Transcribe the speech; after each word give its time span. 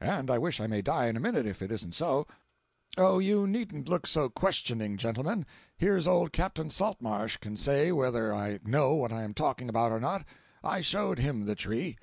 —and 0.00 0.30
I 0.30 0.38
wish 0.38 0.62
I 0.62 0.66
may 0.66 0.80
die 0.80 1.08
in 1.08 1.16
a 1.18 1.20
minute 1.20 1.44
if 1.46 1.60
it 1.60 1.70
isn't 1.70 1.94
so! 1.94 2.26
Oh, 2.96 3.18
you 3.18 3.46
needn't 3.46 3.86
look 3.86 4.06
so 4.06 4.30
questioning, 4.30 4.96
gentlemen; 4.96 5.44
here's 5.76 6.06
old 6.08 6.32
Cap 6.32 6.56
Saltmarsh 6.70 7.36
can 7.36 7.54
say 7.54 7.92
whether 7.92 8.34
I 8.34 8.60
know 8.64 8.94
what 8.94 9.12
I'm 9.12 9.34
talking 9.34 9.68
about 9.68 9.92
or 9.92 10.00
not. 10.00 10.26
I 10.64 10.80
showed 10.80 11.18
him 11.18 11.44
the 11.44 11.54
tree." 11.54 11.98